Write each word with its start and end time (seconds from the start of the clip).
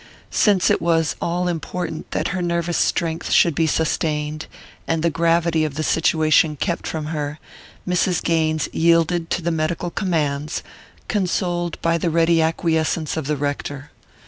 Since 0.31 0.71
it 0.71 0.81
was 0.81 1.15
all 1.21 1.47
important 1.47 2.09
that 2.09 2.29
her 2.29 2.41
nervous 2.41 2.79
strength 2.79 3.29
should 3.29 3.53
be 3.53 3.67
sustained, 3.67 4.47
and 4.87 5.03
the 5.03 5.11
gravity 5.11 5.63
of 5.63 5.75
the 5.75 5.83
situation 5.83 6.55
kept 6.55 6.87
from 6.87 7.05
her, 7.13 7.37
Mrs. 7.87 8.23
Gaines 8.23 8.67
yielded 8.73 9.29
to 9.29 9.43
the 9.43 9.51
medical 9.51 9.91
commands, 9.91 10.63
consoled 11.07 11.79
by 11.83 11.99
the 11.99 12.09
ready 12.09 12.41
acquiescence 12.41 13.15
of 13.15 13.27
the 13.27 13.37
rector. 13.37 13.91